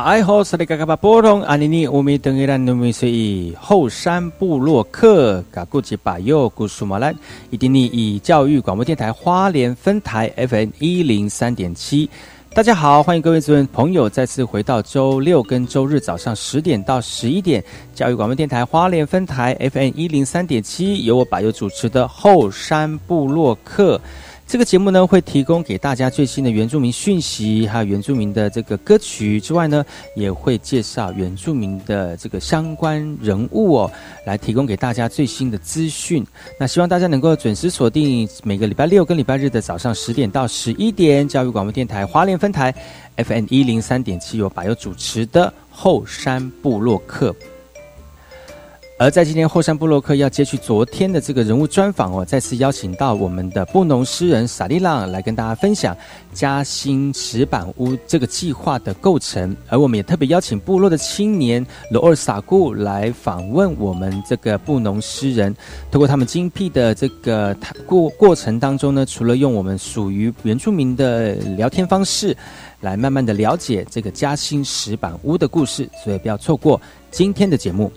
[0.00, 7.14] 啊，爱好斯里嘎嘎巴波隆阿尼尼乌米登伊兰努米随以后山部落客嘎古吉巴右古苏马兰
[7.50, 12.08] 伊丁尼以教育广播电台花莲分台 FM 一零三点七，
[12.54, 17.62] 大家好，欢迎各位族人朋友再次回到周六跟周日早上十点到十一点，
[17.94, 24.00] 教育广播电台花莲分台 FM 一零三点七，由我把右主持的后山部落客。
[24.50, 33.92] 这个节目呢，会提供给大家最新的原住民讯息，还有原住民的这个歌曲之外呢，也会介绍原住民的这个相关人物哦，
[34.26, 36.26] 来提供给大家最新的资讯。
[36.58, 42.74] 那希望大家能够准时锁定每个礼拜六跟礼拜日的早上十点到十一点，教育广播电台华联分台
[43.18, 47.32] FM 一零三点七，由百佑主持的后山部落客。
[49.00, 55.96] 而在今天后山布洛克要接续昨天的这个人物专访哦，再次邀请到我们的布农诗人萨利浪来跟大家分享
[56.34, 59.56] 嘉兴石板屋这个计划的构成。
[59.70, 65.56] 而我们也特别邀请部落的青年罗尔萨固来访问我们这个布农诗人，
[65.90, 67.56] 通过他们精辟的这个
[67.86, 72.36] 过过程当中呢，除了用我们属于原住民的聊天方式，
[72.82, 76.78] 来慢慢的了解这个嘉兴石板屋的故事，所以不要错过
[77.10, 77.90] 今天的节目。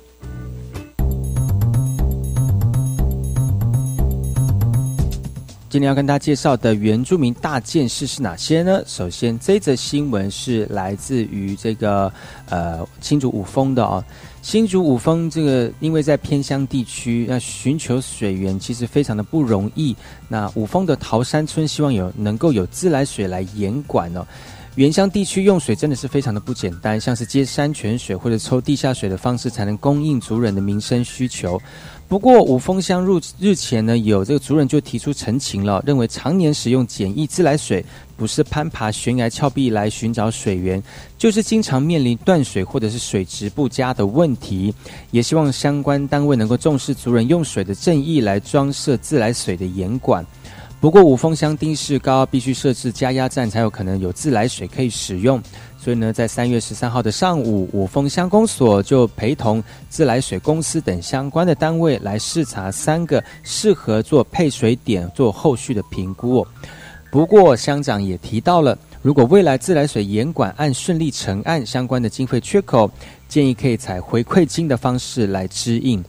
[5.74, 8.84] 今天要跟大家介绍的原住民大件事是哪些呢？
[8.86, 12.14] 首先，这则新闻是来自于这个
[12.48, 14.06] 呃新竹五峰的哦。
[14.44, 19.96] 新竹五峰这个因为在偏乡地区，要寻求水源其实非常的不容易。
[20.28, 24.24] 那五峰的桃山村希望有能够有自来水来严管哦。
[24.76, 31.60] 原乡地区用水真的是非常的不简单，像是接山泉水或者抽地下水的方式，才能供应族人的民生需求。
[32.08, 37.84] 不过，五峰乡入日前呢，有这个族人就提出陈情了，认为常年使用简易自来水，
[38.16, 40.82] 不是攀爬悬崖峭壁来寻找水源，
[41.18, 44.72] 就是经常面临断水或者是水质不佳的问题。
[45.10, 50.24] 也希望相关单位能够重视族人用水的正义，来装设自来水的严管。
[50.84, 55.42] 不过，五峰乡地势高，必须设置加压站，才有可能有自来水可以使用。
[55.78, 66.46] 所以呢，在三月十三号的上午，五峰乡公所就陪同自来水公司等相关的单位来视察三个适合做配水点，做后续的评估。
[67.10, 72.92] 不过，乡长也提到了，如果未来自来水严管案顺利成案，相关的经费缺口，
[73.30, 76.04] 建议可以采回馈金的方式来支应。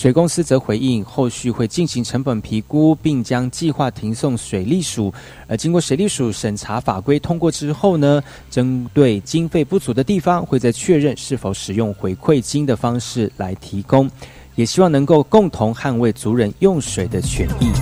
[0.00, 5.12] 水公司则回应，后续会进行成本评估，并将计划停送水利署。
[5.48, 14.08] 而经过水利署审查法规通过之后呢，针对经费不足的地方，会在确认是否使用回馈金的方式来提供。
[14.54, 17.72] 也希望能够共同捍卫族人用水的权益。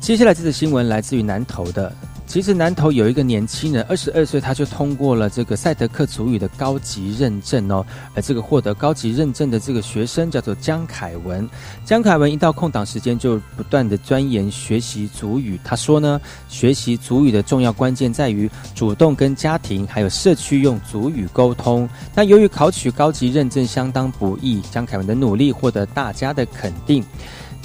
[0.00, 1.92] 接下来这则新闻来自于南投的。
[2.28, 7.84] 其实南投有一个年轻人，二十二岁他就通过了这个赛德克族语的高级认证哦。
[8.14, 11.48] 而这个获得高级认证的这个学生叫做江凯文。
[11.86, 15.58] 江凯文一到空档时间就不断的钻研学习族语。
[15.64, 16.20] 他说呢，
[16.50, 21.88] 学习族语的重要关键在于主动跟家庭还有社区用族语沟通。
[22.14, 27.02] 那由于考取高级认证相当不易，江凯文的努力获得大家的肯定。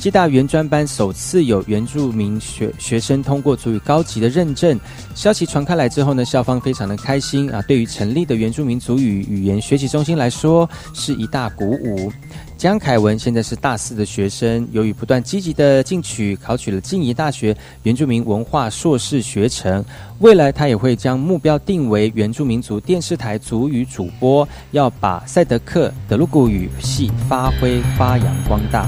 [0.03, 4.77] 暨大原专班首次有原住民学学生通过足语高级的认证，
[5.15, 7.61] 消息传开来之后呢，校方非常的开心啊。
[7.61, 12.11] 对于成立的原住民族语语言学习中心来说，是一大鼓舞。
[12.57, 19.85] 江凯文现在是大四的学生，由于不断积极的进取，考取了静宜大学原住民文化硕士学程。
[20.19, 28.85] 未来他也会将目标定为原住民族电视台族语主播，要把赛德克德鲁古语系发挥发扬光大。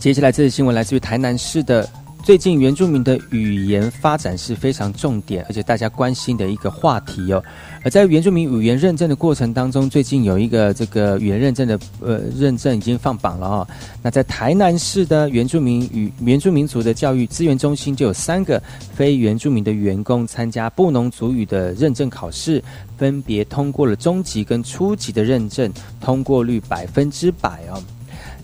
[0.00, 1.86] 接下来这则新闻来自于台南市的。
[2.22, 7.42] 最近原住民的语言发展是非常重点，而且大家关心的一个话题哦。
[7.82, 13.68] 而在原住民语言认证的过程当中，最近有一个这个语言认证的呃认证已经放榜了哦。
[14.02, 18.62] 那在台南市的原住民语原住民族的教育资源中心，就有三个
[18.94, 22.62] 非原住民的员工参加布农族语的认证考试，
[22.96, 25.70] 分别通过了中级跟初级的认证，
[26.00, 27.82] 通过率百分之百哦。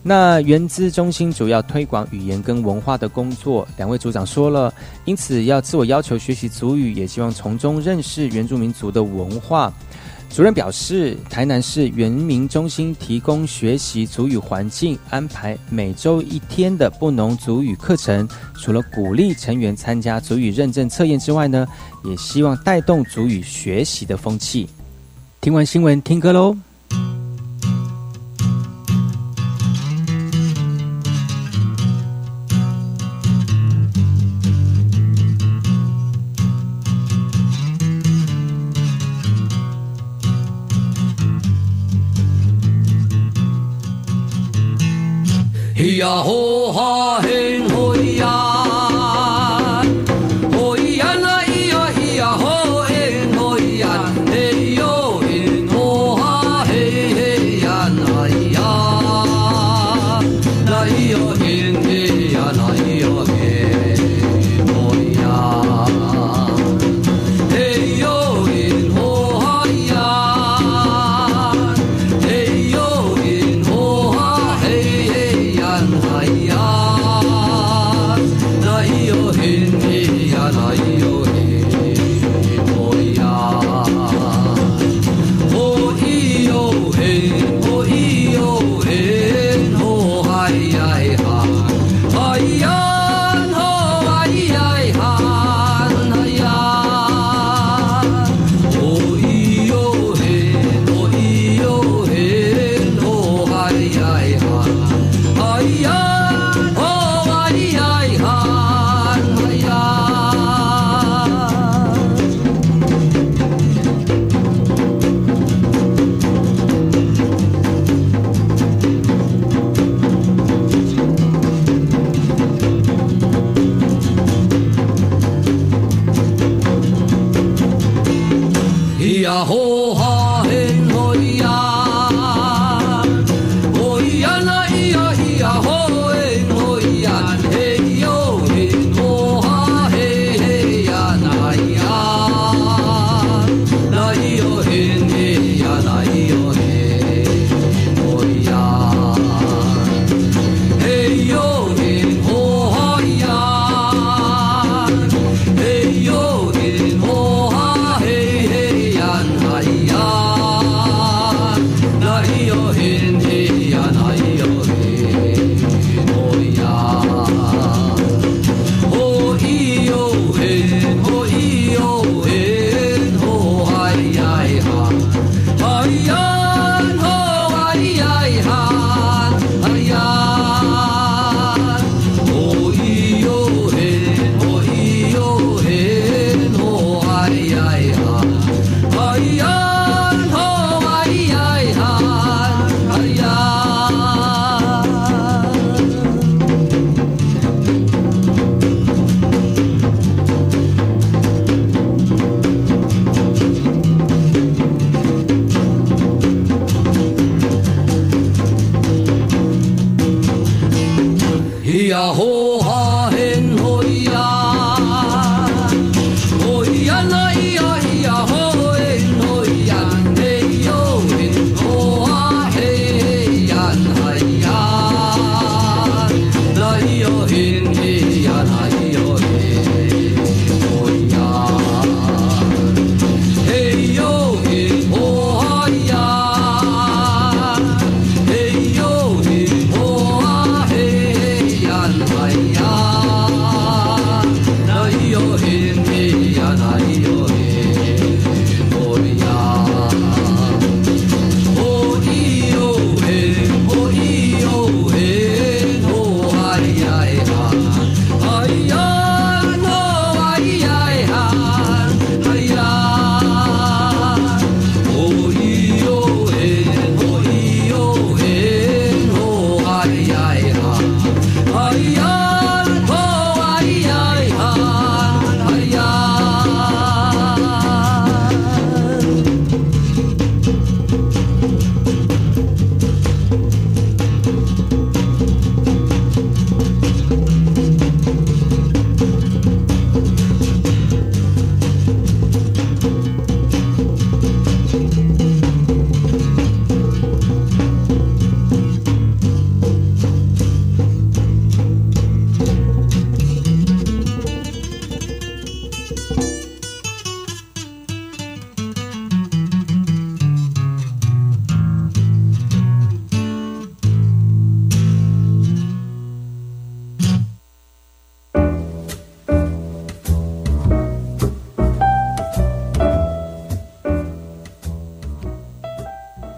[0.09, 4.73] 那原资中心主要推广语言跟文化的工作，两位组长说了，
[5.05, 9.73] 因此要自我要求学习族语，也希望从中认识原住民族的文化。
[10.31, 18.29] 主任表示，台南市原民中心提供学习族语环境，安排每周一天的不农族语课程。
[18.63, 21.67] 除了鼓励成员参加族语认证测验之外呢，
[22.05, 24.69] 也希望带动族语学习的风气。
[25.41, 26.57] 听完新闻，听歌喽。
[45.95, 47.46] 呀吼哈嘿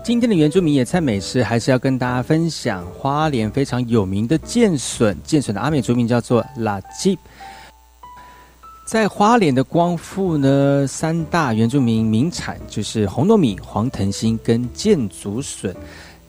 [0.08, 5.14] 今天的原住民野菜美食，还是要跟大家分享花莲非常有名的剑笋。
[5.22, 7.18] 剑笋的阿美族名叫做拉吉。
[8.86, 15.76] 在花莲的光复呢，三大原住民名产就是红糯米、黄藤心跟剑竹笋。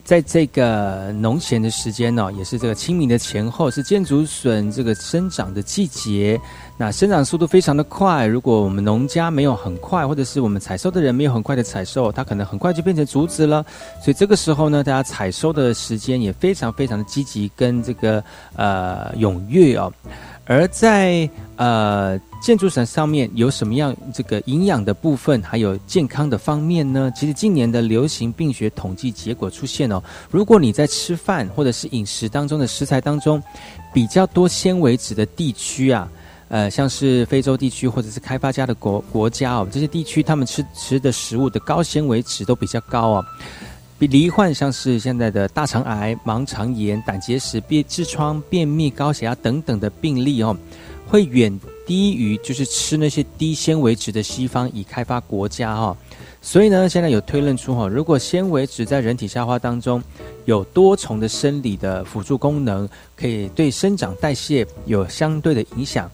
[0.10, 6.42] 在这个农闲的时间呢，也是这个清明的前后，是箭竹笋这个生长的季节。
[6.78, 13.64] 那生长速度非常的快，如果我们农家没有很快，或者是我们采收的人没有很快的采收，它可能很快就变成竹子了。
[14.04, 18.24] 所以这个时候呢，大家采收的时间也非常非常的积极跟这个
[18.56, 19.94] 呃踊跃哦。
[20.50, 27.12] 而在呃建筑伞上面有什么样这个营养的部分，还有健康的方面呢？
[27.16, 30.02] 其实近年的流行病学统计结果出现哦，
[30.32, 33.42] 如果你在吃饭或者是饮食当中的食材当中
[33.94, 36.10] 比较多纤维质的地区啊，
[36.48, 43.26] 呃，像是非洲地区或者是开发家的国国家哦，这些地区他们吃吃的食物的高纤维值都比较高哦。
[44.00, 50.56] 比罹患像是现在的大肠癌、盲肠炎、胆结石、便痔疮、便秘、高血压等等的病例哦，
[51.06, 55.98] 会远低于就是吃那些低纤维质的西方已开发国家哈。
[56.42, 60.02] 所以呢，现在有推论出哈，如果纤维质在人体消化当中
[60.46, 62.88] 有多重的生理的辅助功能，
[63.18, 66.10] 可以对生长代谢有相对的影响。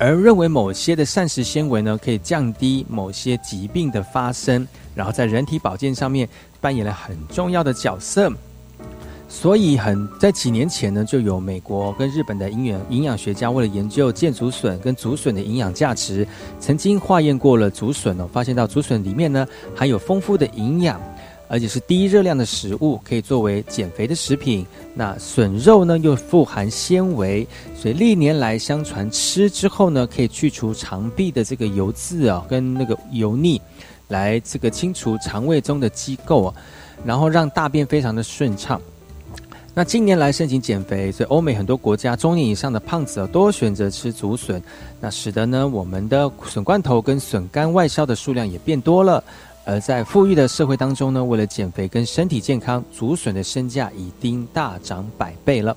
[0.00, 6.26] 而认为某些的膳食纤维呢，可以降低某些疾病的发生，然后在人体保健上面
[6.58, 8.32] 扮演了很重要的角色。
[9.28, 16.26] 所以，很在几年前呢，就有美国跟日本的营养营养学家为了研究箭竹笋跟竹笋的营养价值，
[16.58, 20.98] 曾经化验过了竹笋哦，发现到竹笋里面呢含有丰富的营养。
[21.50, 24.64] 而且是低热量的食物，可以作为减肥的食品。
[24.94, 27.44] 那笋肉呢，又富含纤维，
[27.76, 33.60] 所以历年来相传吃之后呢，可以去除肠壁的这个油渍啊，跟那个油腻，
[34.06, 36.54] 来这个清除肠胃中的机构啊，
[37.04, 38.80] 然后让大便非常的顺畅。
[39.74, 44.62] 那近年来盛行减肥，所以欧美很多国家中年以上的胖子啊，都选择吃竹笋，
[45.00, 49.22] 那使得呢，我们的笋罐头跟笋干外销的数量也变多了。
[49.64, 55.76] 而在富裕的社会当中呢为了减肥跟身体健康竹笋的身价已经大涨百倍了。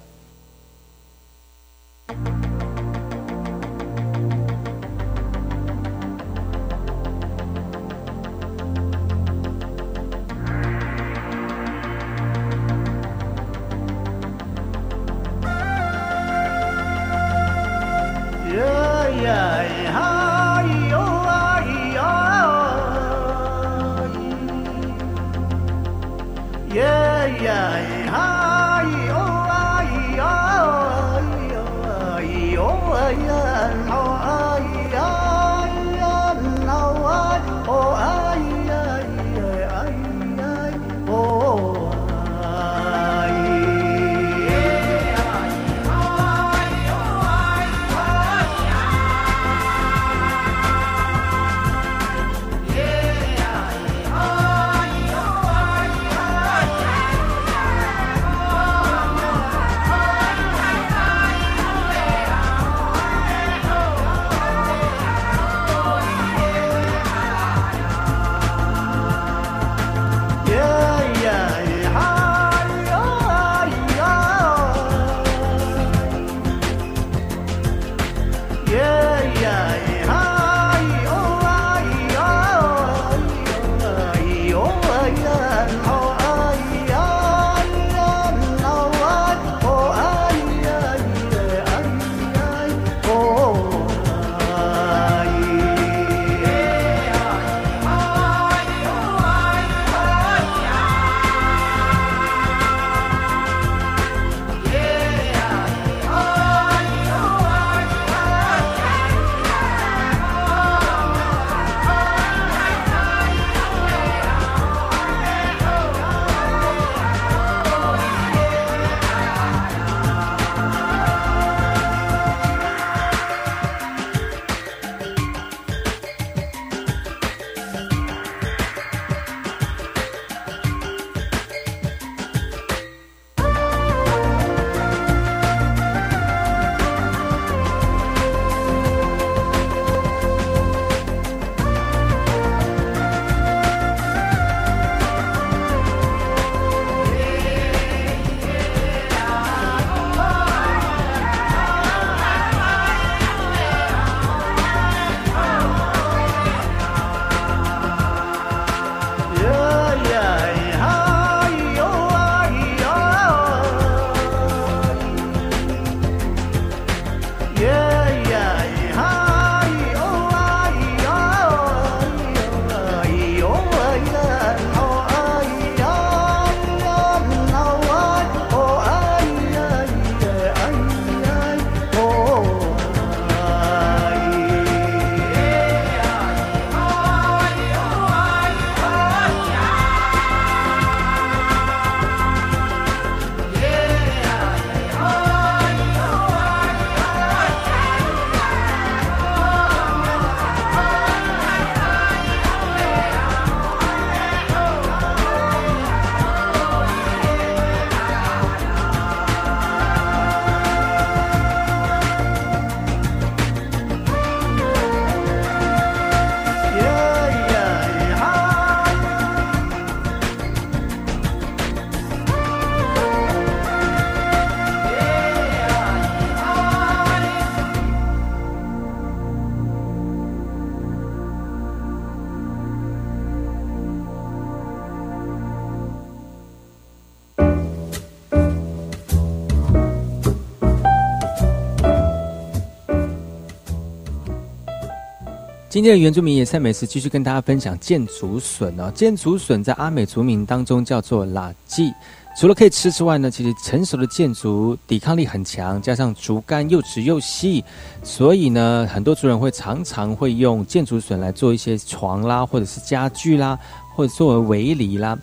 [245.74, 248.92] 今天的原住民野菜美食继续跟大家分享箭竹笋哦。
[248.94, 251.92] 箭竹笋在阿美族民当中叫做拉季，
[252.40, 257.66] 除了可以吃之外呢，其实成熟的箭竹抵抗力很强，加上竹竿又直又细，
[258.04, 263.58] 所以呢，很多族人会常常会用箭竹笋来做一些床啦，或者是家具啦，
[263.96, 265.18] 或者作为围篱啦。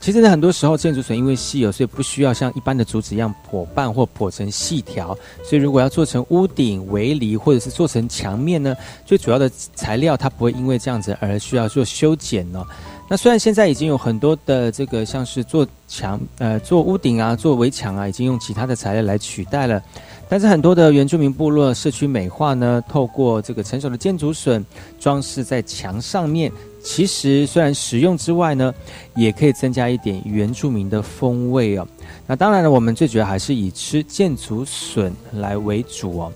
[0.00, 5.16] 其实呢，很多时候建竹笋因为稀有，所以不需要像一般的竹子一样剖半或剖成细条。
[5.44, 12.66] 所以如果要做成屋顶围篱，或者是做成墙面呢，最主要的材料它不会因为这样子而需要做修剪哦。
[13.10, 19.82] 那虽然现在已经有很多的这个像是做墙呃做屋顶啊做围墙啊，已经用其他的材料来取代了，
[20.30, 24.64] 但是很多的原住民部落社区美化呢，透过这个成熟的箭竹笋
[24.98, 26.50] 装饰在墙上面。
[26.82, 28.74] 其实虽然实用之外呢，
[29.14, 31.86] 也可以增加一点原住民的风味哦。
[32.26, 36.32] 那当然了，我们最主要还是以吃箭竹笋来为主哦。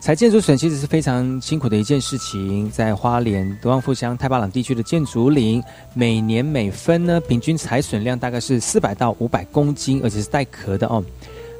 [0.00, 5.62] 采箭竹笋其实是非常辛苦的一件事情，在花莲德旺富乡太巴朗地区的箭竹林，
[5.94, 11.02] 每年每分呢平均采笋量大概是四百到五百公斤，而且是带壳的哦。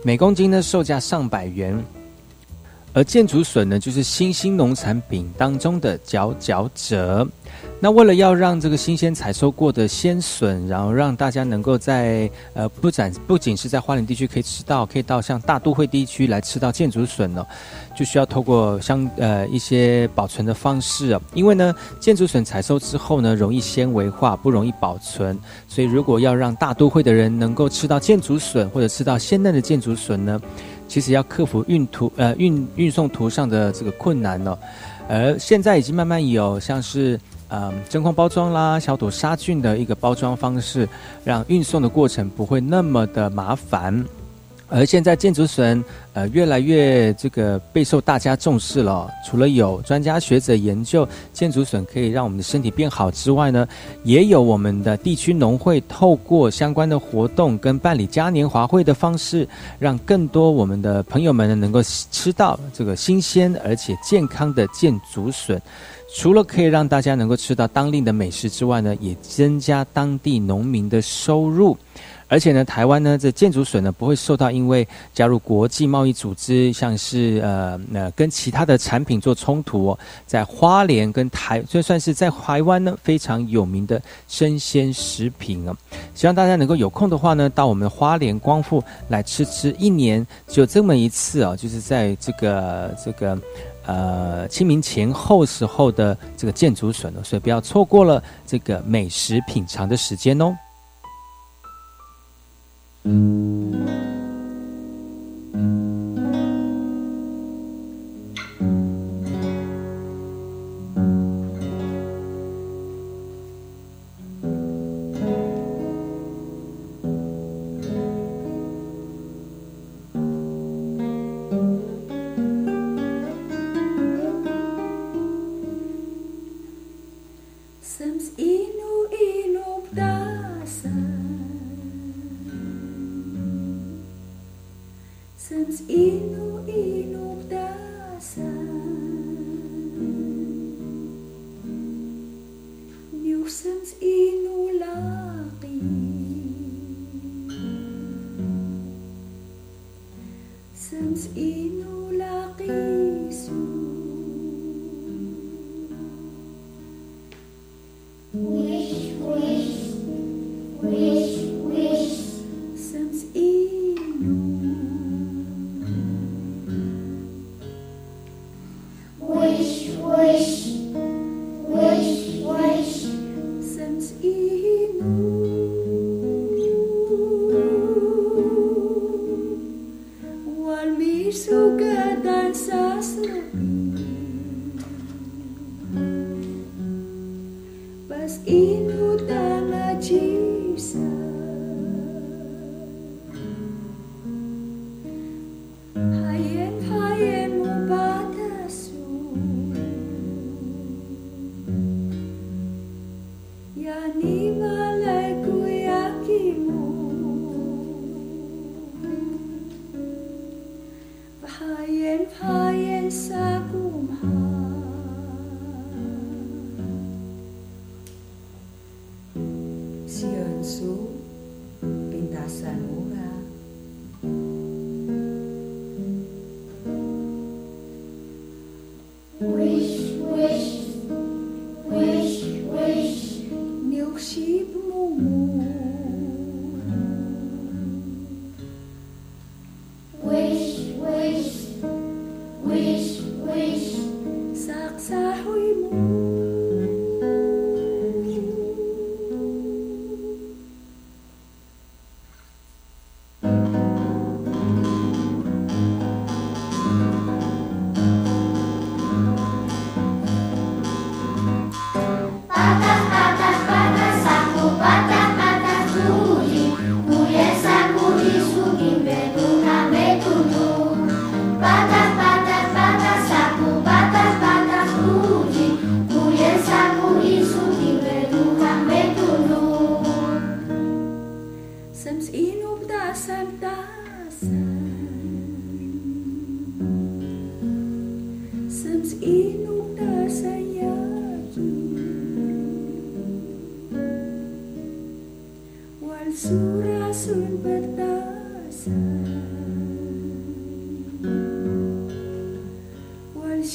[0.04, 1.82] 每公斤呢售价上百元。
[2.92, 7.28] 而箭竹笋呢，就是新兴农产品当中的佼佼者。
[7.78, 17.46] 那为了要让这个新鲜采收过的鲜笋，然后让大家能够在呃不展不仅是在花莲地区可以吃到，可以到像大都会地区来吃到箭竹笋呢，
[17.94, 21.20] 就需要透过相呃一些保存的方式啊。
[21.34, 30.40] 因为呢，箭竹笋采收之后呢，容易纤维化，不容易保存，所以如果要让大都会的人能够吃到箭竹笋或者吃到鲜嫩的箭竹笋呢，
[30.88, 34.58] 其实要克服运途呃运运送途上的这个困难呢。
[35.08, 37.20] 而现在已经慢慢有像是。
[37.48, 40.88] 嗯，真空包装啦，消毒杀菌的一个包装方式，
[41.24, 44.04] 让运送的过程不会那么的麻烦。
[44.68, 45.80] 而现在建竹笋
[46.12, 49.08] 呃越来越这个备受大家重视了。
[49.24, 53.64] 除了有专家学者研究建竹笋可以让我们的身体变好之外呢，
[54.02, 61.80] 也有我们的地区农会透过相关的活动跟办理嘉年华会的方式，让更多我们的朋友们呢能够
[62.10, 65.62] 吃到这个新鲜而且健康的建竹笋。
[66.12, 71.76] 除了可以让大家能够吃到当地的美食之外呢，也增加当地农民的收入。
[72.28, 79.98] 而且呢，台湾呢这建筑笋呢不会受到因为加入国际贸易组织，像是呃呃跟其他的产品做冲突哦。
[80.26, 85.76] 在花莲跟台，就算是在台湾呢非常有名的生鲜食品啊。
[86.16, 93.38] 希望大家能够有空的话呢，到我们花莲光复来吃吃，一年就这么一次啊，就是在这个这个。
[93.86, 100.56] 呃，清明前后时候的这个建筑笋哦，所以不要错过了这个美食品尝的时间哦。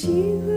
[0.02, 0.08] 机
[0.44, 0.51] 会。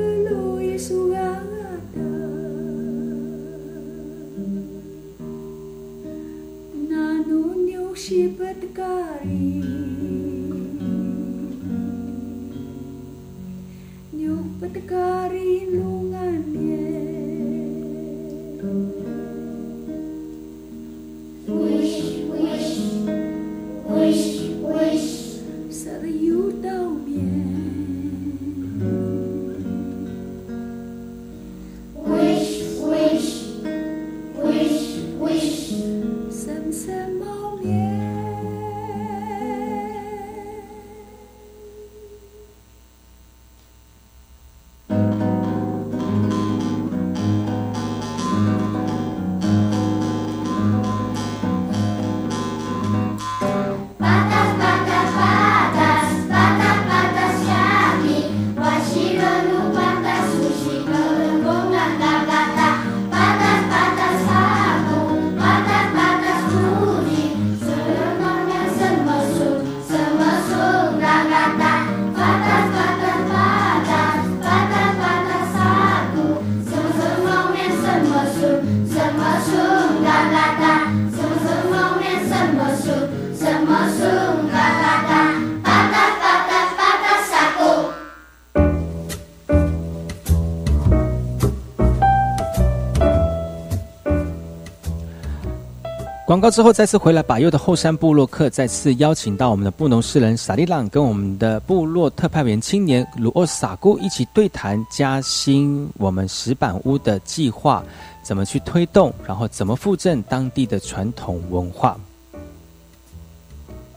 [96.35, 107.81] 广告之后再次回来，把右的后山部落客再次邀请到我们的布农诗人萨利朗，跟我们的部落特派员青年鲁奥萨姑一起对谈加新我们石板屋的计划，
[108.21, 111.97] 怎么去推动，然后怎么复振当地的传统文化。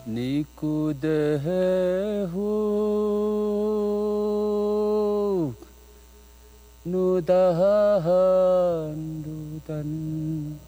[0.05, 1.41] 尼古德
[2.33, 2.39] 呼
[6.85, 7.99] 努达努
[9.67, 10.68] 丹。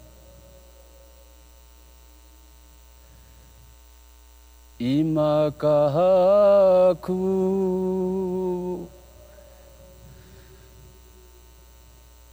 [4.83, 7.13] 今かく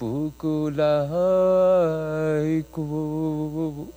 [0.01, 1.05] 膨ら
[2.49, 3.93] いく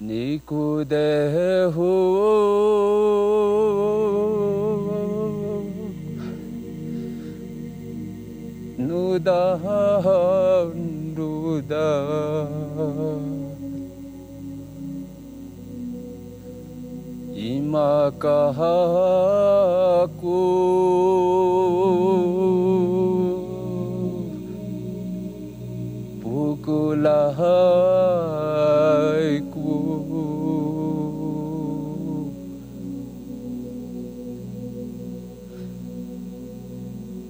[0.00, 1.78] 肉でふ
[8.78, 10.39] ぬだ
[18.11, 18.53] か
[20.07, 20.25] く
[26.23, 26.55] ぷ
[27.03, 27.09] ら
[29.21, 29.53] いく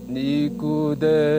[0.08, 1.39] 肉で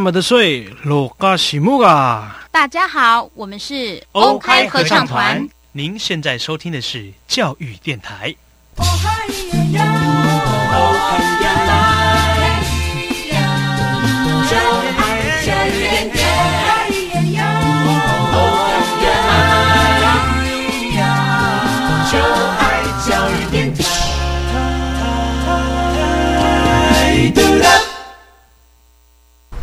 [0.00, 1.82] 么的水罗嘎西木！
[2.50, 5.46] 大家好，我们是 OK 合唱团。
[5.72, 8.34] 您现在收听的是教育电台。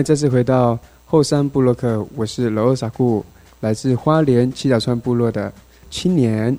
[0.00, 3.24] 迎再次回到后山部落客，我是罗萨库，
[3.60, 5.52] 来自花莲七角川部落的
[5.90, 6.56] 青年。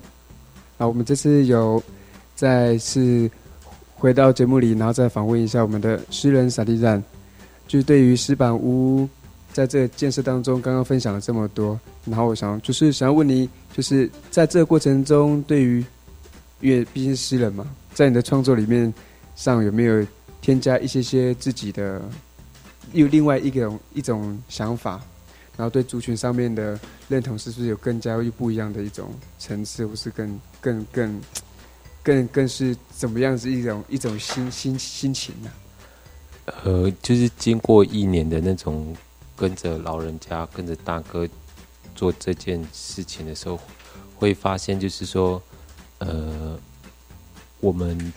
[0.78, 1.82] 啊，我们这次有
[2.36, 3.28] 再次
[3.94, 7.02] 回到节目里，然后再访问一下我们的诗人萨利赞，
[7.66, 9.08] 就对于石板屋
[9.52, 15.84] 在这个建设当中，刚刚分享了这么多，然后我想就是想要问你，就是在这个过程中，对于
[16.60, 18.92] 因为毕竟是诗人嘛，在你的创作里面
[19.34, 20.06] 上有没有
[20.40, 22.00] 添加一些些自己的？
[22.92, 25.00] 有另外一种一种想法，
[25.56, 26.78] 然后对族群上面的
[27.08, 31.20] 认同是不是有更加又不一样的一种层次，或是更更更
[32.02, 35.50] 更更是怎么样子一种一种心心心情呢、
[36.64, 38.94] 呃，就是经过一年的那种
[39.36, 41.28] 跟着老人家、跟着大哥
[41.94, 43.58] 做这件事情的时候，
[44.16, 45.40] 会发现就是说，
[45.98, 46.58] 呃，
[47.60, 48.12] 我们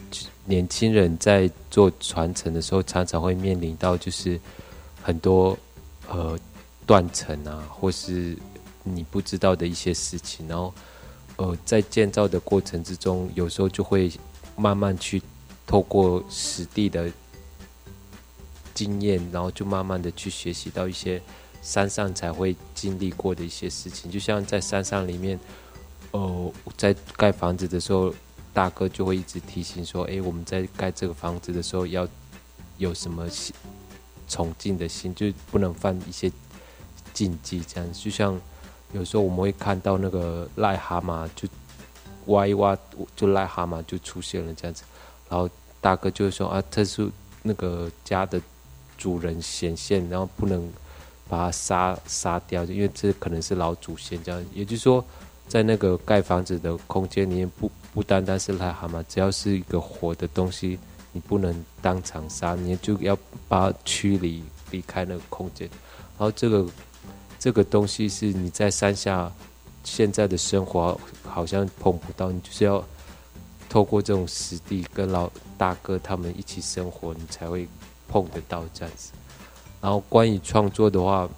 [0.46, 4.40] 年轻人在做传承的时候，常常会面临到就是
[5.06, 5.56] 很多
[6.10, 6.36] 呃
[6.84, 8.36] 断层啊，或是
[8.84, 10.74] 你不知道的一些事情，然后
[11.36, 14.12] 呃在建造的过程之中，有时候就会
[14.56, 15.22] 慢慢去
[15.68, 17.12] 透过实地的
[18.74, 21.22] 经验，然后就慢慢的去学习到一些
[21.62, 25.40] 山上才会经历过的一些事情，就像在山上里面，
[26.14, 28.12] 哦、在盖房子的时候，
[28.56, 32.08] 大哥就会一直提醒说，诶，我们在盖这个房子的时候要
[32.80, 33.30] 有什么
[34.28, 36.32] 崇敬的心，就不能犯一些
[37.14, 38.40] 禁忌，这样就像
[38.94, 41.48] 有时候我们会看到那个癞蛤蟆就
[42.28, 42.78] 挖一挖，
[43.16, 44.84] 就癞蛤蟆就出现了这样子，
[45.30, 45.50] 然后
[45.80, 47.10] 大哥就会说啊，这是
[47.44, 48.42] 那个家的
[48.98, 50.68] 主人显现，然后不能
[51.30, 54.46] 把它杀杀掉，因为这可能是老祖先这样。
[54.54, 55.04] 也就是说，
[55.48, 60.80] 在那个盖房子的空间里面，不不单单是癞蛤蟆，只要是一个活的东西，
[61.16, 65.66] 你不能当场杀，你就要把驱离离开那个空间。
[66.18, 66.68] 然后这个
[67.40, 69.32] 这个东西是你在山下
[69.86, 72.84] 现在的生活好像碰不到，你就是要
[73.70, 77.66] 透过这种实地跟老大哥他们一起生活，你才会
[78.10, 79.14] 碰得到这样子。
[79.80, 81.30] 然后关于创作的话，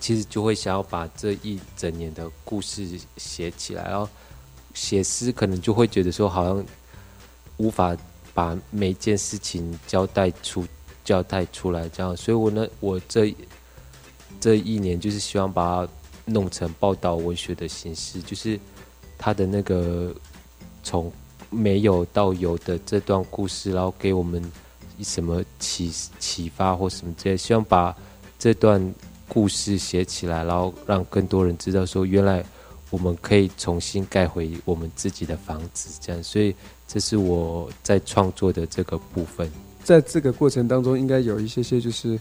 [0.00, 4.08] 其实就会想要把这一整年的故事写起来，然后
[4.72, 6.64] 写诗可能就会觉得说好像
[7.56, 7.96] 无法
[8.36, 10.66] 把每件事情交代出
[11.02, 13.34] 交代出来这样，所以我呢，我这
[14.38, 15.92] 这一年就是希望把它
[16.26, 18.60] 弄成报道文学的形式，就是
[19.16, 20.14] 他的那个
[20.82, 21.10] 从
[21.48, 24.52] 没有到有的这段故事，然后给我们
[25.00, 27.96] 什么启启发或什么之类，希望把
[28.38, 28.94] 这段
[29.26, 32.44] 故事写起来，然后让更多人知道说，原来
[32.90, 36.22] 我们可以重新盖回我们自己的房子，这样。
[36.22, 36.54] 所以
[36.86, 39.50] 这是我在创作的这个部分。
[39.82, 42.18] 在这个过程当中，应该有一些些就是，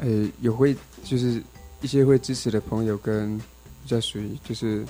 [0.00, 1.42] 呃，有会就是
[1.80, 4.84] 一些会支持的朋友，跟比较属于就是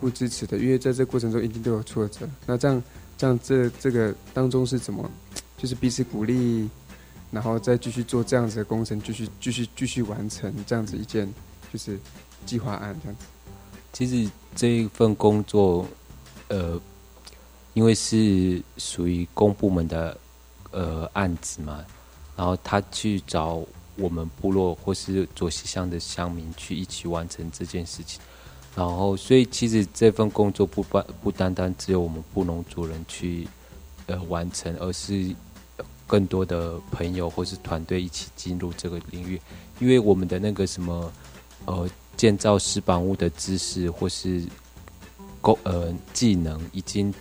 [0.00, 2.28] 不支持的，因为在这过程中一定都有挫折。
[2.46, 2.82] 那这样
[3.16, 5.08] 这样这这个当中是怎么，
[5.56, 6.68] 就是彼此鼓励，
[7.30, 11.32] 然后再继续做这样子的工程，继续继续继续完成这样子一件
[11.72, 11.98] 就是
[12.46, 13.24] 计划案这样子。
[13.92, 15.86] 其实这一份工作，
[16.48, 16.80] 呃，
[17.74, 20.16] 因为是属于公部门的
[20.70, 21.84] 呃案子嘛，
[22.36, 23.60] 然后他去找
[23.96, 28.20] 我们部落或是左西乡的乡民去一起完成这件事情，
[28.76, 33.46] 然后所以其实这份工作不单不单单只有我们布农族人去
[34.06, 35.34] 呃完成，而是
[36.06, 39.40] 更多的朋友或是团队一起进入这个领域，
[39.80, 41.12] 因为我们的那个什么
[41.66, 41.90] 呃。
[42.16, 44.42] 建造石板屋的知识或是
[45.40, 47.12] 工呃技能，已经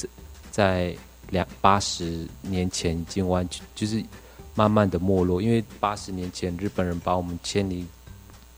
[0.51, 0.93] 在
[1.29, 4.03] 两八十年前已经完全就是
[4.55, 5.41] 慢慢的没落。
[5.41, 7.85] 因为八十年前日本人把我们迁离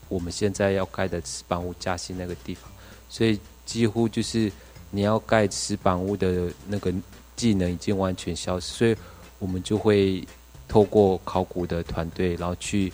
[0.08, 2.68] 我们现在要盖的石板屋嘉兴那个地方，
[3.08, 4.50] 所以几乎就是
[4.90, 6.92] 你要盖石板屋的那个
[7.36, 8.72] 技能已经完全消失。
[8.74, 8.96] 所以
[9.38, 10.26] 我们就会
[10.66, 12.92] 透过考古的团队，然后去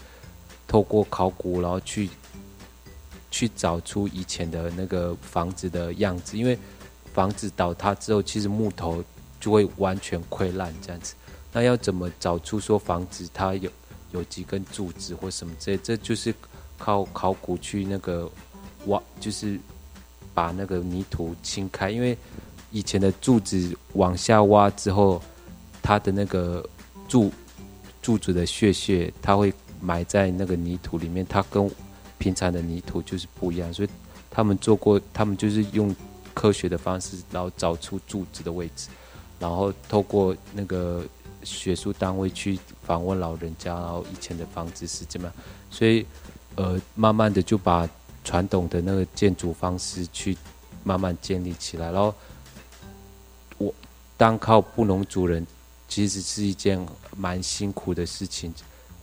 [0.67, 2.11] 透过考古，然后去。
[3.31, 6.59] 去找出以前的那个房子的样子，因为
[7.13, 9.03] 房子倒塌之后，其实木头
[9.41, 11.15] 就会完全溃烂这样子。
[11.53, 13.71] 那要怎么找出说房子它有
[14.13, 15.79] 有几根柱子或什么之类？
[15.83, 16.33] 这就是
[16.77, 18.31] 靠考古去那个
[18.87, 19.59] 挖，就是
[20.33, 21.91] 把那个泥土清开。
[21.91, 22.17] 因为
[22.71, 25.21] 以前的柱子往下挖之后，
[25.83, 26.67] 它的那个
[27.09, 27.33] 柱
[28.01, 31.69] 柱子的血血，它会埋在那个泥土里面，它跟
[32.19, 33.89] 平常的泥土就是不一样，所以
[34.31, 35.95] 他们做过，他们就是用
[36.35, 38.89] 科学的方式，然后找出柱子的位置，
[39.39, 41.05] 然后透过那个
[41.45, 45.35] 学术单位去访问老人家，然后以前的房子是怎么样，
[45.71, 46.05] 所以
[46.57, 47.89] 呃，慢慢的就把
[48.25, 50.37] 传统的那个建筑方式去
[50.85, 52.15] 慢慢建立起来，然后
[53.59, 53.73] 我
[54.17, 55.47] 单靠布农族人，
[55.89, 56.85] 其实是一件
[57.17, 58.53] 蛮辛苦的事情。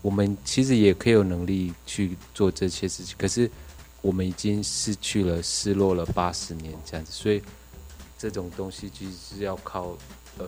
[0.06, 3.50] 我们其实也可以有能力去做这些事情，可是
[4.04, 7.42] 我们已经失去了、失落了八十年这样子，所以
[8.16, 9.98] 这种东西其实是要靠
[10.38, 10.46] 呃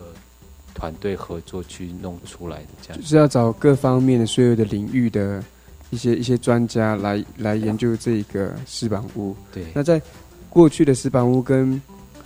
[0.76, 5.42] 团队合作去弄出来的，这样就是要找各方面的所有的领域的
[5.90, 9.34] 一些一些专家来来研究这一个石板屋。
[9.52, 10.00] 对，那在
[10.48, 11.82] 过去的石板屋跟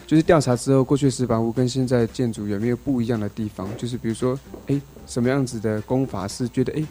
[0.07, 3.74] 就是调查之后，过去的石板屋跟现在建筑有没有不一样的地方？
[3.78, 6.85] 就是比如说，哎，什么样子的工法是觉得哎。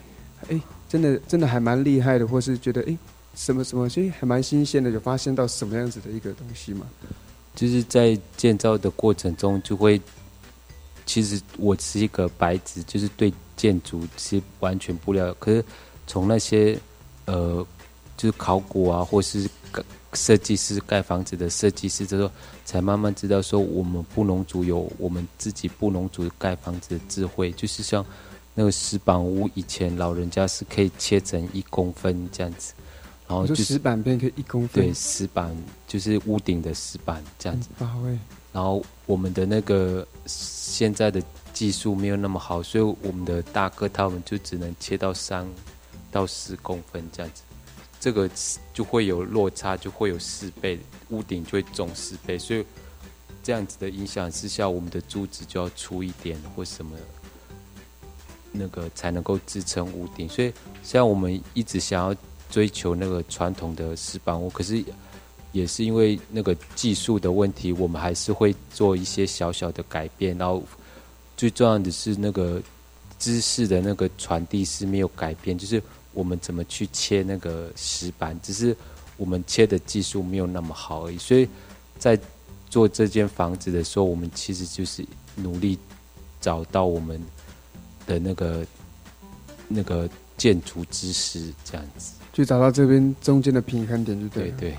[0.49, 2.97] 哎，真的真的还蛮厉害的，或是觉得哎，
[3.35, 6.85] 什么什么，所以还蛮新鲜的，有发现到什么样子的一个东西吗？
[7.55, 10.01] 就是在建造的过程中，就会，
[11.05, 15.33] 其实我是一个白纸，就是对建筑是完全不了。
[15.35, 15.63] 可是
[16.07, 16.79] 从那些
[17.25, 17.65] 呃，
[18.17, 19.49] 就是考古啊，或是
[20.13, 22.31] 设计师盖房子的设计师之后，
[22.65, 28.05] 才慢慢知道说，我们布农族有我们自己布农族盖房子的智慧，就是像。
[28.61, 32.75] 那个石板屋以前老人家是可以切成一公分这样子，
[33.27, 34.85] 然后就石板片可以一公分。
[34.85, 35.51] 对，石板
[35.87, 37.69] 就是屋顶的石板这样子。
[38.53, 41.19] 然后我们的那个现在的
[41.51, 45.43] 技术没有那么好，所以我们的大哥他们就只能切到三
[46.11, 47.41] 到四公分这样子，
[47.99, 48.29] 这个
[48.71, 52.63] 就会有落差，就会有四倍，屋顶就会重四倍，所以
[53.41, 56.95] 这样子的影响之下，我们的柱子就要粗一点或什么。
[58.51, 60.51] 那个才能够支撑屋顶，所以
[60.83, 62.15] 像我们一直想要
[62.49, 64.83] 追求那个传统的石板屋，可是
[65.53, 70.37] 也是因为那个技术的问题，我们还是会做一些小小的改变。
[70.37, 70.61] 然后
[71.37, 72.61] 最重要的是那个
[73.17, 75.81] 知识的那个传递是没有改变，就是
[76.13, 78.75] 我们怎么去切那个石板，只是
[79.15, 81.17] 我们切的技术没有那么好而已。
[81.17, 81.47] 所以
[81.97, 82.19] 在
[82.69, 85.79] 做这间房子的时候，我们其实就是努力
[86.41, 87.21] 找到我们。
[88.05, 88.65] 的那个
[89.67, 92.13] 那个建筑知识这样子。
[92.33, 94.57] 去找到这边中间的平衡点就对了。
[94.57, 94.77] 对对，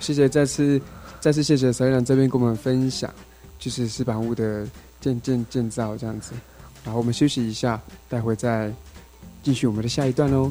[0.00, 0.80] 谢谢再次
[1.20, 3.12] 再次谢谢小院长这边跟我们分享，
[3.58, 4.66] 就是石板屋的
[5.00, 6.32] 建建建造这样子。
[6.84, 8.72] 然后我们休息一下，待会再
[9.42, 10.50] 继续我们的下一段哦。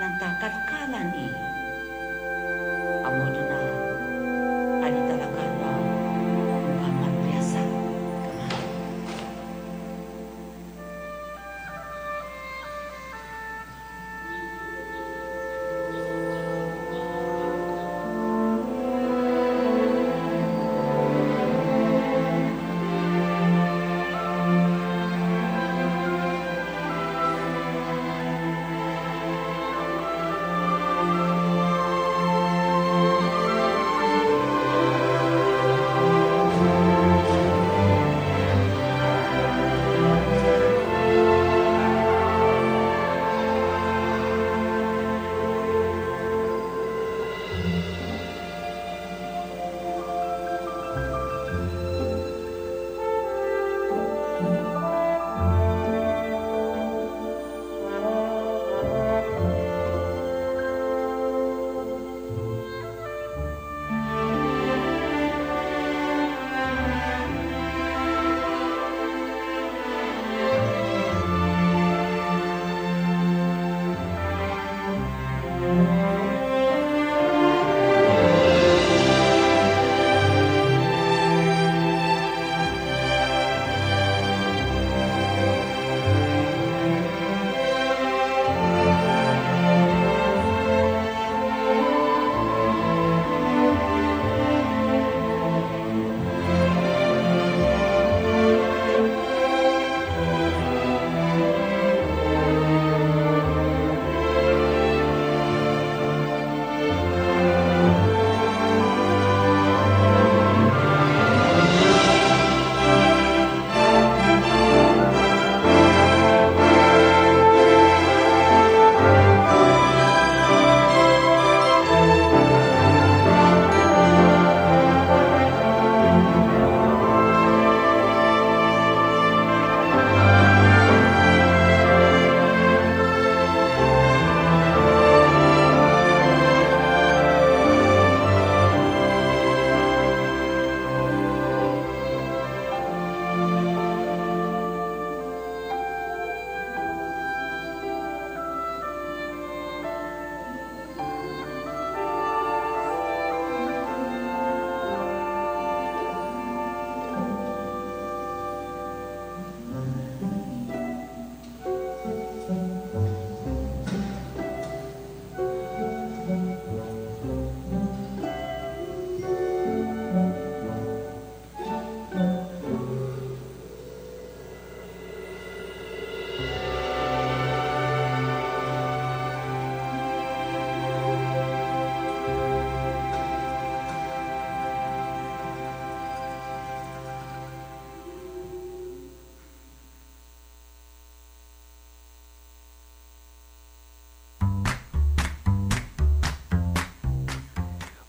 [0.00, 1.28] lantakan kalani
[3.04, 3.39] amoni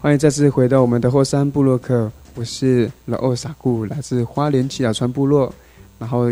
[0.02, 5.54] 欢迎再次回到我们的后山部落客，我是老二傻固，来自花莲七雅川部落。
[5.99, 6.26] 然后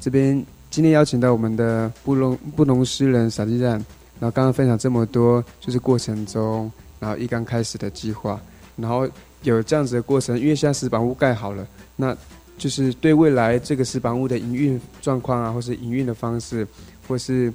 [0.00, 3.74] 这边今天邀请到我们的布隆布农诗人傻鸡蛋，
[4.18, 8.40] 然后刚刚分享这么多，就是过程中，然后一刚开始的计划，
[8.74, 9.08] 然后
[9.44, 12.16] 有这样子的过程，因为现在石板屋盖好了，那
[12.58, 16.66] 就是对未来这个石板屋的营运状况啊，或是营运的方式，
[17.06, 17.52] 或是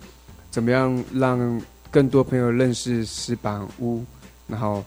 [0.52, 4.02] 怎么样让更多朋友认识石板屋，
[4.48, 4.82] 然后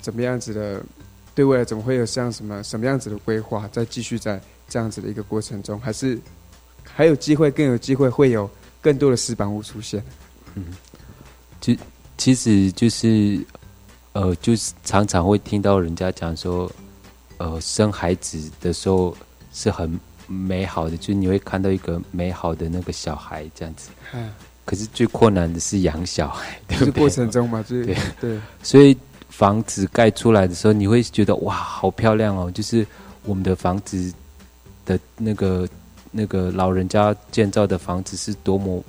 [0.00, 0.82] 怎么样子的
[1.34, 6.18] 对未来怎么会有像什么什么样子的规划，再继续在这样子的一个过程中，还是
[6.84, 10.02] 还有机会更有机会会有更多的石板屋出现。
[10.54, 10.64] 嗯，
[11.60, 11.74] 就
[12.16, 13.40] 其实就是
[14.12, 16.70] 呃，就是常常会听到人家讲说，
[17.38, 19.16] 呃，生孩子的时候
[19.52, 23.90] 是很美好的，就是你会看到一个美好的那个小孩这样子。
[24.12, 24.32] 嗯。
[24.66, 28.38] 可是最困难的是养小孩，就是过程中嘛，对对。
[28.62, 28.96] 所以
[29.40, 32.50] 房子盖出来的时候，你会觉得哇，好漂亮哦！
[32.50, 32.86] 就是
[33.24, 34.12] 我们的房子
[34.84, 35.66] 的那个
[36.10, 38.84] 那个老人家建造的房子是多么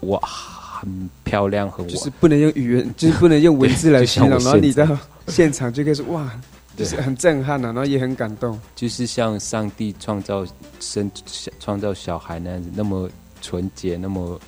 [0.00, 4.38] 哇，很漂亮，很就是不能用语言，就是不能用文字来形容。
[4.38, 4.86] 然后你到
[5.28, 6.30] 现场就开始哇，
[6.76, 8.60] 就是很震撼啊，然后也很感动。
[8.74, 10.46] 就是像上帝创造
[10.78, 11.10] 生
[11.58, 13.08] 创造小孩那样子，那么
[13.40, 14.38] 纯洁，那么。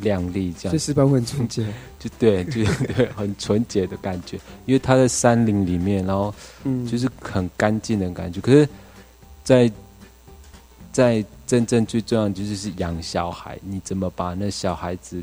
[0.00, 1.64] 亮丽这样，这石板屋很纯洁，
[2.00, 2.64] 就对，就
[2.96, 4.36] 对，很纯洁的感觉。
[4.66, 6.34] 因为它在山林里面，然后，
[6.64, 8.40] 嗯，就是很干净的感觉。
[8.40, 8.68] 可是，
[9.44, 9.72] 在
[10.92, 15.22] 在真正最重要的就是是养小孩，你怎么把那小孩子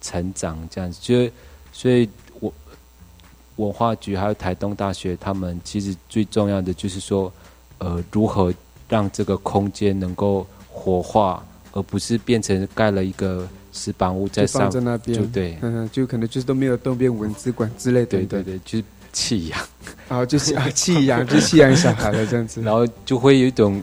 [0.00, 0.98] 成长这样子？
[1.00, 1.30] 就
[1.72, 2.08] 所以，
[2.40, 2.52] 我
[3.56, 7.32] 文化局还有台东大学，他们其实最重要的就是说，
[7.78, 8.52] 呃，如何
[8.88, 11.42] 让这个空间能够活化，
[11.72, 13.48] 而不是变成盖了一个。
[13.76, 19.60] 石板屋在上，在那边，就对，嗯，就可能就是都没有动变文字馆之类的，对对对，就是弃养，
[20.08, 23.82] 然 后就是啊 弃养，就弃养小孩了这样子，然后就会有一种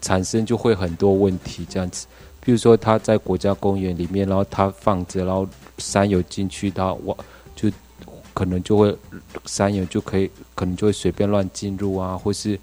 [0.00, 2.06] 产生，就会很多问题这样子。
[2.44, 7.16] 比如说他在国家公园里面，然后他放着，然后山友进去，他我
[7.56, 7.70] 就
[8.34, 8.96] 可能就会
[9.46, 12.58] 山友就可以，可能就会随便乱进入啊，或是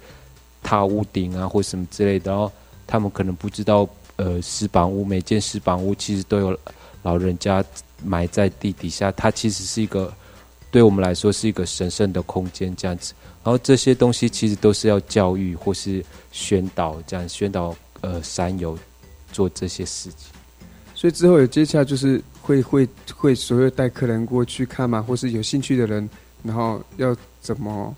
[0.62, 2.50] 踏屋顶啊，或什么之类的，然后
[2.86, 3.88] 他们可能不知道。
[4.20, 6.58] 呃，石板屋每间石板屋其实都有
[7.02, 7.64] 老人家
[8.04, 10.12] 埋在地底下，它其实是一个
[10.70, 13.14] 对我们来说是一个神圣的空间这样子。
[13.42, 18.78] 然后这些东西其实都是要教育或是宣导，这样宣导呃山友
[19.32, 20.30] 做这些事情。
[20.94, 26.06] 所以之后有接下来就是会会会所有带客人过去看嘛，或是有兴趣的人，
[26.42, 27.94] 然后要怎么？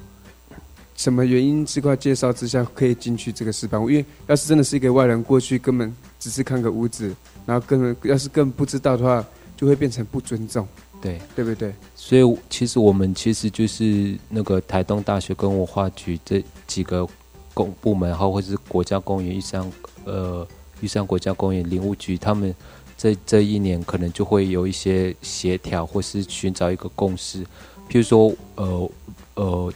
[1.03, 1.67] 什么原因？
[1.67, 3.91] 这块介绍之下可以进去这个石板屋？
[3.91, 7.13] 因为要是真的是一个外人过去，根本只是看个屋子，
[7.45, 9.27] 然后根本要是更不知道的话，
[9.57, 10.65] 就会变成不尊重。
[11.01, 11.75] 对，对不对？
[11.97, 17.05] 所以其实我们其实就是那个台东大学跟文化局这几个
[17.53, 19.73] 公部门，然后或者是国家公园玉山
[20.05, 20.47] 呃
[20.83, 22.55] 玉山国家公园林务局，他们
[22.97, 27.43] 这这一年可能就会有一些协调，或是寻找一个共识。
[27.91, 28.91] 譬如说，呃
[29.35, 29.73] 呃。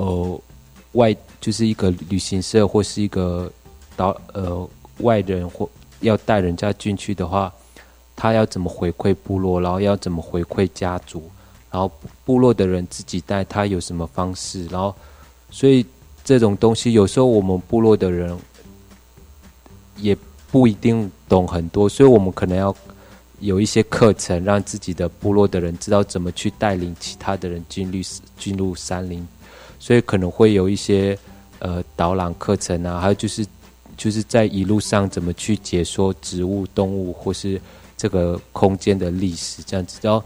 [0.00, 0.40] 呃，
[0.92, 3.52] 外就是一个旅行社或是一个
[3.96, 4.66] 导呃
[5.00, 5.68] 外人或
[6.00, 7.52] 要带人家进去的话，
[8.16, 11.22] 他要怎么回馈部落，然后要怎么回馈家族，
[11.70, 11.92] 然后
[12.24, 14.94] 部落的人自己带他有什么方式，然后
[15.50, 15.84] 所以
[16.24, 18.34] 这种东西有时候我们部落的人
[19.98, 20.16] 也
[20.50, 22.74] 不一定懂很多，所以我们可能要
[23.38, 27.98] 有一些课程，让自己的部落的人知道怎么去带领其他的人进入
[28.38, 29.28] 进入山林。
[29.80, 31.18] 所以可能会有一些
[31.58, 33.44] 呃导览课程啊，还有就是
[33.96, 37.58] 就是在一路上怎么去解说植物、动物或是
[37.96, 40.22] 这个空间的历史，这样子，然后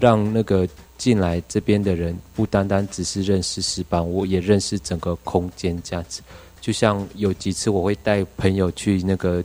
[0.00, 6.20] 让那个进来这边的人不单单只是认识石板我，也认识整个空间这样子。
[6.60, 9.44] 就像有几次我会带朋友去那个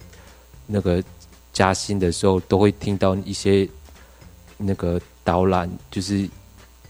[0.65, 1.03] 那个
[1.53, 3.69] 嘉兴的时候，都会听到一些
[4.57, 6.27] 那个导览，就是。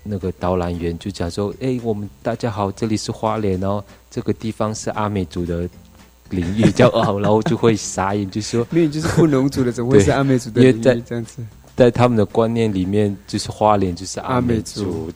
[0.04, 5.70] 那个导览员就讲说：“哎，我们大家好，这里是花莲哦，这个地方是阿美族的
[6.30, 10.82] 领域，叫哦，然后就会傻眼，就说 明明就是布农族的，怎么会是阿美族的领域？
[10.82, 11.46] 这样子，
[11.76, 15.12] 在他们的观念里面，就是花莲就是阿美族，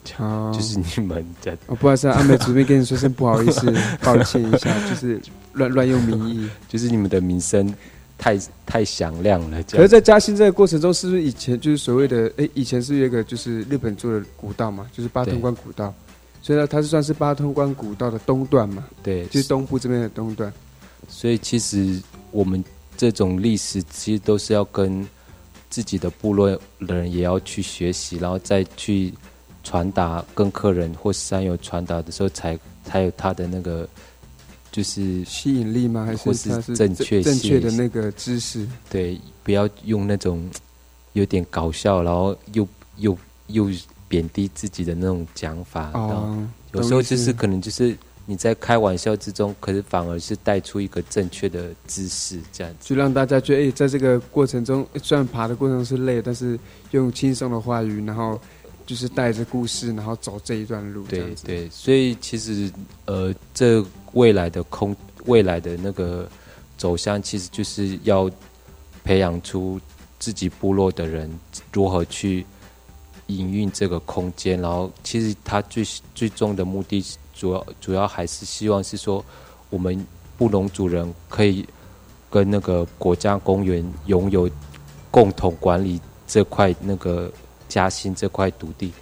[0.52, 1.56] 就是你们的。
[1.66, 3.72] 哦，不好意思，阿美族，没跟你说声不好意思，
[4.02, 5.20] 抱歉一下，就是
[5.54, 7.74] 乱乱用名义， 就是你们的名声。”
[8.18, 9.62] 太太响亮了。
[9.64, 12.32] 可是，在嘉兴这个过程中，是不是以前就是所谓的？
[12.36, 15.92] 哎，以前是有一个就是日本做的古道嘛，就是八通关古道，
[16.40, 18.86] 所以呢，它是算是八通关古道的东段嘛。
[19.02, 20.52] 对，就是东部这边的东段。
[21.08, 22.00] 所以，其实
[22.30, 22.64] 我们
[22.96, 25.06] 这种历史，其实都是要跟
[25.68, 29.12] 自己的部落的人也要去学习，然后再去
[29.62, 33.88] 传达，跟客人或山友传达的时候，才才有他的那个。
[34.76, 36.04] 就是吸引力吗？
[36.04, 38.68] 还是它是正确正确的那个知识？
[38.90, 40.46] 对，不要用那种
[41.14, 42.68] 有点搞笑，然后又
[42.98, 43.16] 又
[43.46, 43.70] 又
[44.06, 45.92] 贬低自己的那种讲法。
[45.94, 47.96] 哦，有时候就是可能就是
[48.26, 56.58] 你在开玩笑之中，可是反而是带出一个正确的姿势，这样子，就让大家觉得，哎，在这个过程中，虽然爬的过程是累，但是
[56.90, 58.38] 用轻松的话语，然后
[58.84, 61.02] 就是带着故事，然后走这一段路。
[61.06, 62.70] 对对，所以其实
[63.06, 63.82] 呃，这
[64.16, 64.96] 未来的空
[65.26, 66.28] 未来的那个
[66.76, 68.30] 走向，其实就是要
[69.04, 69.80] 培养出
[70.18, 71.30] 自己部落的人
[71.72, 72.44] 如何去。
[73.28, 77.04] 营运这个空间，然后其实他最最终的目的，
[77.34, 79.18] 主要主要还是希望是说，
[79.68, 80.06] 我们
[80.38, 81.66] 布农族人可以
[82.30, 84.48] 跟那个国家公园拥有
[85.10, 87.28] 共同管理这块那个
[87.68, 88.92] 嘉兴这块土地，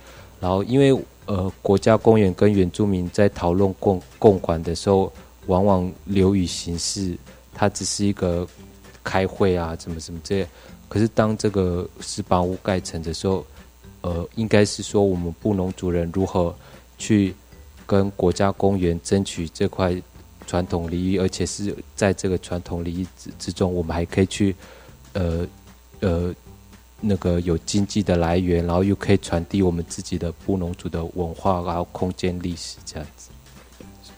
[0.41, 5.13] 然后因为呃国家公园跟原住民在讨论共共管的时候，
[5.47, 7.17] 往往流于形式，
[7.53, 8.47] 它只是一个
[9.03, 10.47] 开会啊，怎么怎么这，
[10.89, 13.45] 可是当这个石板屋盖成的时候。
[14.07, 16.55] 呃，应该是说我们布农族人如何
[16.99, 17.35] 去
[17.87, 19.97] 跟国家公园争取这块
[20.47, 24.55] 传统利益，而且是在这个传统利益之之中，我们还可以去
[25.15, 25.49] 呃
[26.01, 26.35] 呃
[27.05, 33.31] 那个有经济的来源，然后又可以传递我们自己的布农族的文化，然后空间历史这样子。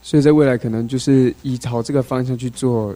[0.03, 2.95] 所以在未来可能就是以朝这个方向去做。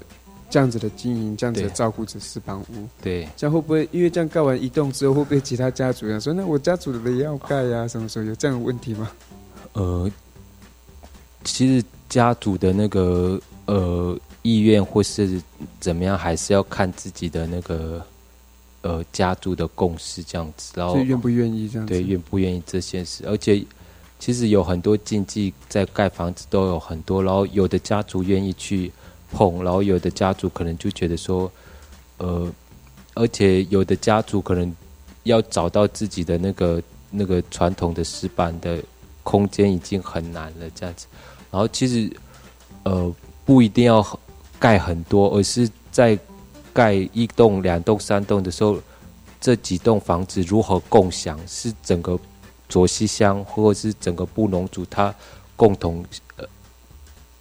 [0.53, 7.86] 这样子的经营，这样子的照顾这四房屋，对，这样会不会因为这样盖完一栋之后，会不会其他家族人说，那我家族的也要盖呀？
[7.86, 9.09] 什么时候有这样的问题吗？
[9.74, 10.11] 呃，
[11.45, 15.41] 其实家族的那个呃意愿或是
[15.78, 18.05] 怎么样，还是要看自己的那个
[18.82, 21.86] 呃家族的共识这样子，然后愿不愿意这样？
[21.86, 23.64] 对，愿不愿意这件事，而且
[24.18, 28.92] 其实有很多禁忌在盖房子都有很多，然后有的家族愿意去。
[29.32, 31.48] 碰，然后有的家族可能就觉得说，
[32.18, 32.52] 呃，
[33.14, 34.74] 而且有的家族可能
[35.22, 38.82] 要找到自己的那个那个传统的石板的
[39.22, 41.06] 空间已经很难了，这样子。
[41.48, 42.10] 然后其实，
[42.82, 43.14] 呃，
[43.44, 44.04] 不一定要
[44.58, 46.18] 盖很多，而是在
[46.80, 48.80] 盖一栋、两栋、三栋的时候，
[49.38, 52.18] 这几栋房子如何共享，是整个
[52.70, 55.14] 卓西乡或者是整个布农族他
[55.56, 56.02] 共同
[56.36, 56.46] 呃。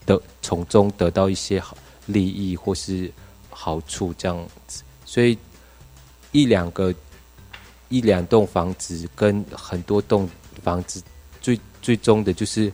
[0.05, 1.77] 的从中得到一些好
[2.07, 3.11] 利益或是
[3.51, 4.35] 好处这样
[4.65, 5.37] 子，所以
[6.31, 6.91] 一两个
[7.89, 10.27] 一两栋房子跟很多栋
[10.63, 10.99] 房子，
[11.39, 12.73] 最最终的就是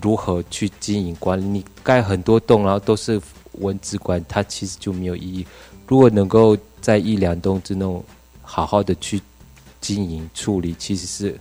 [0.00, 1.44] 如何去经营管理。
[1.44, 3.20] 你盖很多栋，然后都是
[3.54, 5.44] 文字管，它其实就没有意义。
[5.86, 8.04] 如果能够在一两栋之内
[8.42, 9.20] 好好的去
[9.80, 11.38] 经营处理，其实是。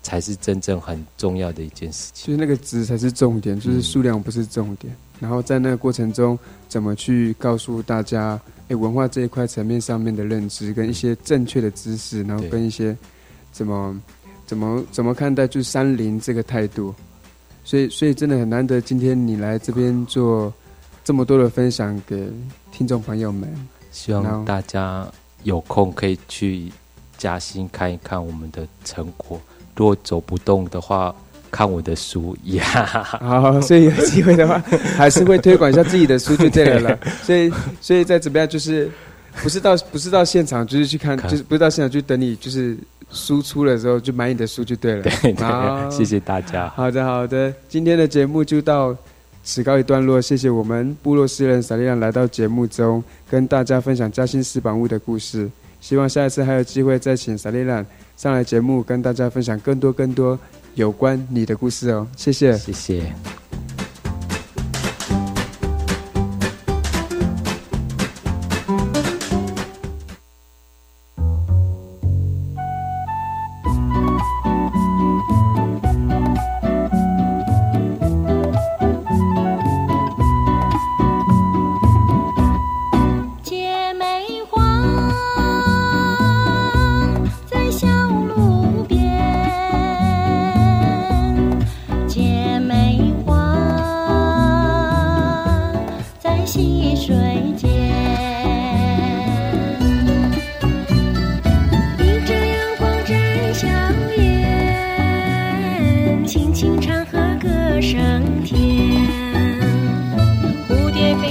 [0.00, 2.28] 才是真正很重要的一件事情。
[2.28, 4.96] 就是那个值才是重点，就是数量不是重点。
[5.20, 12.96] 然后在那个过程中，怎么去告诉大家，哎，文化这一块层面上面的认知，跟一些正确的知识，然后跟一些
[13.52, 14.00] 怎么
[14.46, 16.94] 怎么怎么看待就是山林这个态度。
[17.62, 20.50] 所以，所以真的很难得，今天你来这边做
[21.04, 22.30] 这么多的分享给
[22.72, 23.52] 听众朋友们。
[23.90, 25.06] 希望大家
[25.42, 26.70] 有空可以去
[27.16, 29.40] 嘉兴看一看我们的成果。
[29.74, 31.14] 如果走不动的话，
[31.50, 32.64] 看我的书呀。
[33.20, 34.62] 好，所以有机会的话，
[34.96, 36.98] 还是会推广一下自己的书就对了了。
[37.22, 38.90] 所以，所以再怎么样，就是
[39.42, 42.76] 不是到不是到现场，就是去看，就是不是到现场就等你，就是
[43.10, 45.02] 输出的时候就买你的书就对了。
[45.02, 46.68] 对，对，谢谢大家。
[46.76, 48.94] 好的，好的，今天的节目就到
[49.50, 50.20] 此告一段落。
[50.20, 55.50] 谢谢我们部落诗人萨利兰来到节目中，跟大家分享嘉兴石板屋的故事。
[55.80, 57.84] 希望下一次还有机会再请萨利兰。
[58.14, 60.38] 上来节目跟大家分享更多更多
[60.74, 63.10] 有关你的故事哦，谢谢，谢谢。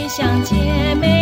[0.07, 0.55] 想姐
[0.95, 1.16] 妹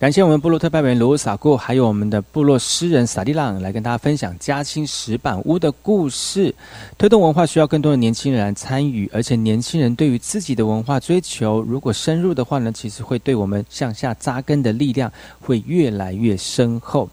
[0.00, 6.54] 感谢我们部落特派员罗萨库，还有我们的部落诗人萨利朗来跟大家分享嘉兴石板屋的故事。
[6.96, 17.06] 推动文化需要更多的年轻人来参与，而且年轻人对于自己的文化追求，如果深入的话呢，其实会对我们向下扎根的力量会越来越深厚。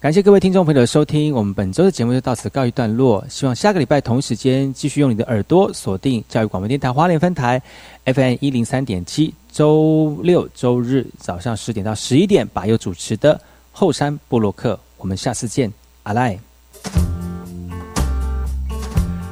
[0.00, 3.26] 感谢各位听众朋友的收听，我们本周的节目就到此告一段落。
[3.28, 7.60] 希望下个礼拜同一时间继续用你的耳朵锁定教育广播电台花莲分台
[8.04, 13.40] FM 一零三点七，周六周日早上十点到十一点，把有主持的
[13.72, 14.78] 后山布洛克。
[14.98, 15.72] 我们下次见，
[16.04, 16.38] 阿赖。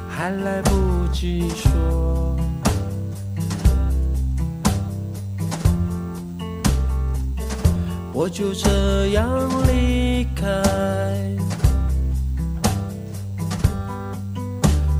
[0.09, 2.35] 还来不及说，
[8.11, 10.45] 我就这样离开。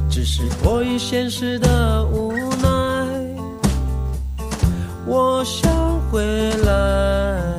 [0.09, 2.67] 只是迫于现实的无奈，
[5.05, 5.71] 我想
[6.09, 7.53] 回来。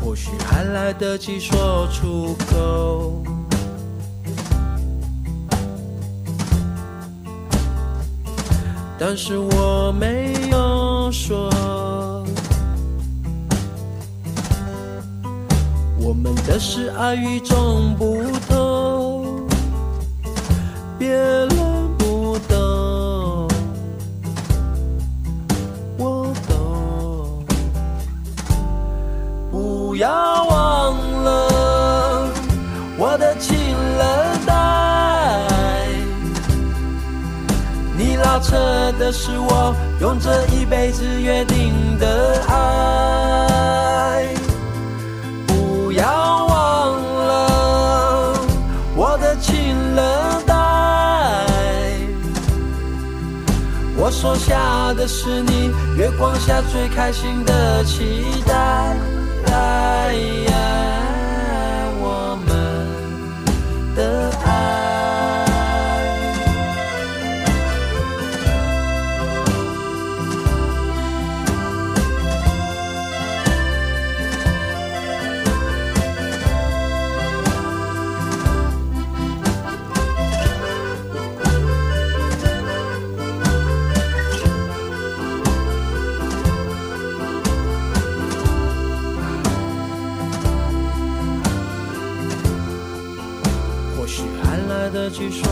[0.00, 3.22] 或许还来得及说出口，
[8.98, 11.50] 但是我没有说。
[16.26, 19.46] 们的事爱与众不同，
[20.98, 21.48] 别人
[21.96, 23.48] 不懂，
[25.96, 27.44] 我懂。
[29.52, 32.28] 不要忘了
[32.98, 34.04] 我的情人
[34.44, 35.86] 带，
[37.96, 38.56] 你拉扯
[38.98, 44.35] 的是我用这一辈子约定的爱。
[54.18, 58.96] 说下的是你月光下最开心的期待。
[95.06, 95.45] 或许还来得及说。